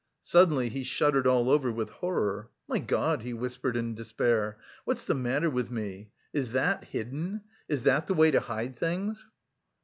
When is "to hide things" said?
8.31-9.27